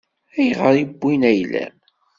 Ayɣer 0.37 0.75
i 0.81 0.85
wwin 1.01 1.23
ayla-m? 1.31 1.75